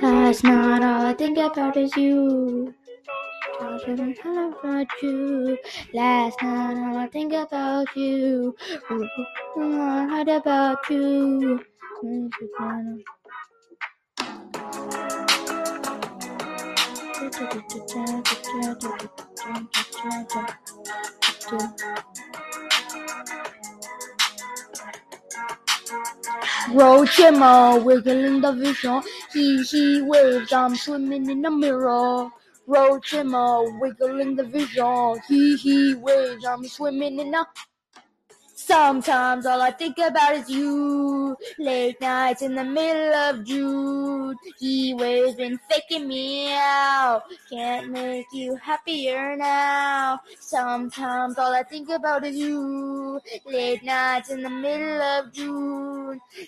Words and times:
Last 0.00 0.44
not 0.44 0.82
all 0.82 1.06
I 1.06 1.14
think 1.14 1.38
about 1.38 1.76
is 1.76 1.96
you. 1.96 2.74
Talking 3.58 4.16
about 4.22 4.86
you. 5.02 5.58
Last 5.92 6.42
night 6.42 6.76
all 6.78 6.96
I 6.96 7.08
think 7.08 7.32
about 7.32 7.96
you. 7.96 8.54
I 8.90 10.06
heard 10.08 10.28
about 10.28 10.78
you. 10.90 11.60
Roach 26.72 27.20
Emma 27.20 27.80
wiggling 27.84 28.40
the 28.40 28.52
vision. 28.52 29.02
He 29.32 29.62
he 29.64 30.02
waves. 30.02 30.52
I'm 30.52 30.76
swimming 30.76 31.30
in 31.30 31.42
the 31.42 31.50
mirror. 31.50 32.28
Roach 32.66 33.14
Emma 33.14 33.64
wiggling 33.80 34.36
the 34.36 34.44
vision. 34.44 35.20
He 35.28 35.56
he 35.56 35.94
waves. 35.94 36.44
I'm 36.44 36.64
swimming 36.68 37.20
in 37.20 37.30
the. 37.32 37.46
Sometimes 38.54 39.46
all 39.46 39.62
I 39.62 39.70
think 39.72 39.98
about 39.98 40.34
is 40.34 40.50
you. 40.50 41.36
Late 41.58 42.00
nights 42.00 42.42
in 42.42 42.54
the 42.54 42.64
middle 42.64 43.14
of 43.14 43.44
June. 43.44 44.36
He 44.60 44.94
waves 44.94 45.36
been 45.36 45.58
faking 45.70 46.08
me 46.08 46.52
out. 46.54 47.24
Can't 47.50 47.90
make 47.90 48.26
you 48.32 48.56
happier 48.56 49.36
now. 49.36 50.20
Sometimes 50.40 51.38
all 51.38 51.54
I 51.54 51.62
think 51.64 51.88
about 51.90 52.24
is 52.24 52.36
you. 52.36 53.20
Late 53.46 53.84
nights 53.84 54.30
in 54.30 54.42
the 54.42 54.50
middle 54.50 55.02
of 55.02 55.32
June. 55.32 55.67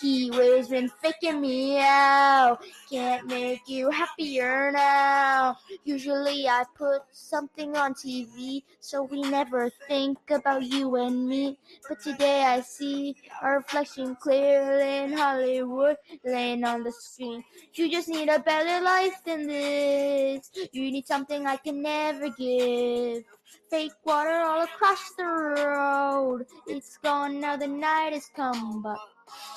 He 0.00 0.30
waves 0.30 0.68
been 0.68 0.88
faking 1.02 1.40
me 1.40 1.78
out. 1.78 2.58
Can't 2.90 3.26
make 3.26 3.68
you 3.68 3.90
happier 3.90 4.70
now. 4.72 5.56
Usually 5.84 6.48
I 6.48 6.64
put 6.74 7.02
something 7.12 7.76
on 7.76 7.94
TV 7.94 8.62
so 8.80 9.02
we 9.02 9.22
never 9.22 9.70
think 9.88 10.18
about 10.30 10.62
you 10.62 10.96
and 10.96 11.28
me. 11.28 11.58
But 11.88 12.00
today 12.00 12.42
I 12.44 12.60
see 12.60 13.16
our 13.42 13.56
reflection 13.58 14.16
clearly 14.16 15.04
in 15.04 15.12
Hollywood 15.12 15.96
laying 16.24 16.64
on 16.64 16.82
the 16.82 16.92
screen. 16.92 17.44
You 17.74 17.90
just 17.90 18.08
need 18.08 18.28
a 18.28 18.38
better 18.38 18.84
life 18.84 19.22
than 19.24 19.46
this. 19.46 20.50
You 20.72 20.90
need 20.90 21.06
something 21.06 21.46
I 21.46 21.56
can 21.56 21.82
never 21.82 22.30
give. 22.30 23.24
Fake 23.70 23.92
water 24.04 24.38
all 24.40 24.62
across 24.62 25.10
the 25.16 25.24
road. 25.24 26.46
It's 26.66 26.96
gone 26.98 27.40
now, 27.40 27.56
the 27.56 27.66
night 27.66 28.12
has 28.12 28.30
come, 28.34 28.82
but 28.82 28.98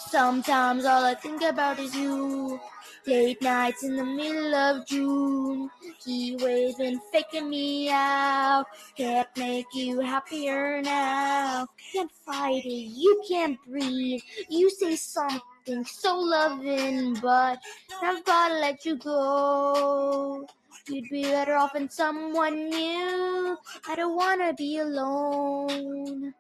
sometimes 0.10 0.86
all 0.86 1.04
I 1.04 1.14
think 1.14 1.42
about 1.42 1.80
is 1.80 1.96
you. 1.96 2.60
Late 3.06 3.42
nights 3.42 3.84
in 3.84 3.96
the 3.96 4.04
middle 4.04 4.54
of 4.54 4.86
June. 4.86 5.70
He 6.04 6.36
waves 6.36 6.76
been 6.76 7.00
faking 7.12 7.50
me 7.50 7.90
out. 7.90 8.66
Can't 8.98 9.30
make 9.38 9.68
you 9.74 10.02
happier 10.02 10.82
now. 10.82 11.68
Can't 11.94 12.12
fight 12.26 12.66
it, 12.66 12.70
you 12.70 13.22
can't 13.28 13.58
breathe. 13.66 14.22
You 14.50 14.70
say 14.70 14.98
something 14.98 15.40
so 15.86 16.18
loving, 16.18 17.16
but 17.16 17.60
I've 18.02 18.24
gotta 18.24 18.56
let 18.56 18.86
you 18.86 18.96
go. 18.98 20.48
You'd 20.88 21.10
be 21.10 21.24
better 21.24 21.56
off 21.56 21.76
in 21.76 21.90
someone 21.90 22.70
new. 22.70 23.58
I 23.90 23.96
don't 23.96 24.16
wanna 24.16 24.54
be 24.54 24.80
alone. 24.80 26.34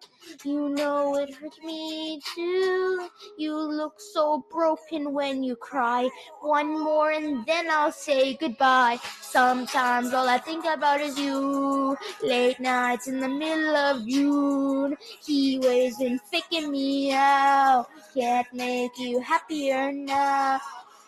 You 0.45 0.70
know 0.70 1.17
it 1.17 1.33
hurts 1.36 1.59
me 1.64 2.22
too. 2.33 3.09
You 3.38 3.55
look 3.58 4.00
so 4.00 4.45
broken 4.50 5.14
when 5.14 5.44
you 5.44 5.55
cry. 5.58 6.09
One 6.42 6.80
more 6.81 7.11
and 7.11 7.45
then 7.45 7.70
I'll 7.70 7.92
say 7.92 8.36
goodbye. 8.36 9.00
Sometimes 9.22 10.14
all 10.14 10.30
I 10.30 10.38
think 10.38 10.66
about 10.66 11.02
is 11.02 11.20
you. 11.20 11.98
Late 12.23 12.59
nights 12.59 13.08
in 13.08 13.20
the 13.20 13.27
middle 13.27 13.76
of 13.76 14.08
June. 14.08 14.95
He 15.26 15.59
waves 15.59 15.98
been 15.98 16.20
faking 16.32 16.71
me 16.71 17.11
out. 17.14 17.88
Can't 18.14 18.48
make 18.54 18.98
you 18.98 19.17
happier 19.20 19.92
now. 19.92 20.60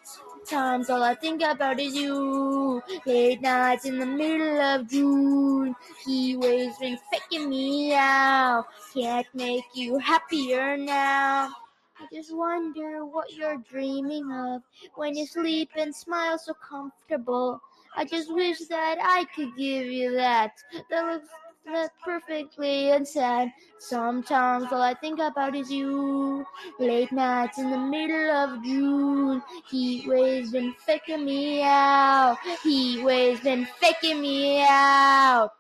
Sometimes 0.04 0.90
all 0.90 1.04
I 1.04 1.16
think 1.16 1.42
about 1.44 1.80
is 1.80 1.96
you. 1.96 2.82
Late 3.06 3.42
nights 3.42 3.86
in 3.86 4.00
the 4.00 4.06
middle 4.06 4.60
of 4.60 4.90
June. 4.90 5.76
He 6.06 6.36
waves 6.38 6.78
been 6.80 6.98
faking 7.12 7.50
me 7.50 7.94
out. 7.94 8.66
Can't 8.94 9.28
make 9.34 9.66
you 9.74 9.98
happier 9.98 10.78
now. 10.78 11.52
I 12.00 12.08
just 12.14 12.36
wonder 12.36 13.06
what 13.06 13.34
you're 13.34 13.58
dreaming 13.70 14.32
of 14.32 14.64
when 14.96 15.16
you 15.16 15.26
sleep 15.26 15.72
and 15.76 15.94
smile 15.94 16.38
so 16.38 16.54
comfortable. 16.54 17.62
I 17.96 18.06
just 18.06 18.34
wish 18.34 18.60
that 18.70 18.98
I 19.02 19.26
could 19.36 19.56
give 19.58 19.88
you 19.88 20.16
that. 20.16 20.54
That 20.90 21.06
looks 21.06 21.28
perfectly 22.04 22.92
unsaid. 22.92 23.52
Sometimes 23.80 24.72
all 24.72 24.82
I 24.82 24.94
think 24.94 25.20
about 25.20 25.56
is 25.56 25.72
you. 25.72 26.46
Late 26.80 27.12
nights 27.12 27.58
in 27.58 27.70
the 27.72 27.78
middle 27.78 28.32
of 28.32 28.64
June. 28.64 29.42
Heat 29.70 30.08
waves 30.08 30.52
been 30.52 30.74
faking 30.86 31.26
me 31.26 31.62
out. 31.64 32.38
Heat 32.64 33.04
waves 33.04 33.42
been 33.42 33.66
faking 33.80 34.22
me 34.22 34.62
out. 34.62 35.52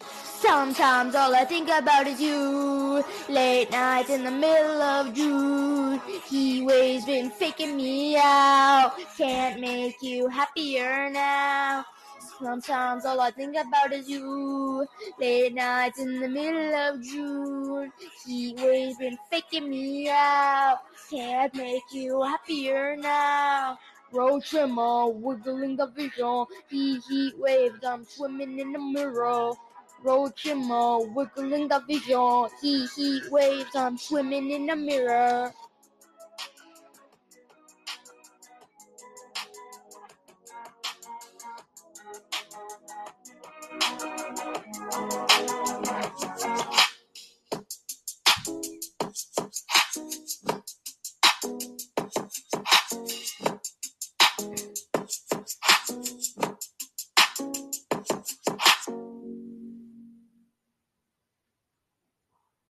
Sometimes 0.00 1.14
all 1.14 1.34
I 1.34 1.44
think 1.44 1.68
about 1.68 2.06
is 2.06 2.20
you. 2.20 3.02
Late 3.28 3.70
nights 3.70 4.10
in 4.10 4.22
the 4.22 4.30
middle 4.30 4.82
of 4.82 5.14
June. 5.14 6.00
He 6.28 6.62
waves 6.62 7.04
been 7.06 7.30
faking 7.30 7.76
me 7.76 8.16
out. 8.16 8.92
Can't 9.16 9.60
make 9.60 9.96
you 10.02 10.28
happier 10.28 11.10
now. 11.10 11.84
Sometimes 12.20 13.04
all 13.04 13.20
I 13.20 13.30
think 13.30 13.56
about 13.56 13.92
is 13.92 14.08
you. 14.08 14.86
Late 15.18 15.54
nights 15.54 15.98
in 16.00 16.20
the 16.20 16.28
middle 16.28 16.74
of 16.74 17.02
June. 17.02 17.92
Heat 18.24 18.56
waves 18.58 18.98
been 18.98 19.18
faking 19.30 19.70
me 19.70 20.08
out. 20.10 20.80
Can't 21.10 21.54
make 21.54 21.84
you 21.92 22.22
happier 22.22 22.96
now. 22.96 23.78
Road 24.12 24.44
trimmer, 24.44 25.08
wiggling 25.08 25.76
the 25.76 25.86
vision. 25.86 26.46
He 26.70 26.98
heat 27.00 27.38
waves, 27.38 27.84
I'm 27.84 28.04
swimming 28.04 28.58
in 28.58 28.72
the 28.72 28.78
mirror. 28.78 29.52
Road 30.02 30.36
trimmer, 30.36 31.00
wiggling 31.00 31.68
the 31.68 31.80
vision. 31.88 32.48
He 32.62 32.86
heat 32.94 33.30
waves, 33.30 33.74
I'm 33.74 33.98
swimming 33.98 34.50
in 34.50 34.66
the 34.66 34.76
mirror. 34.76 35.52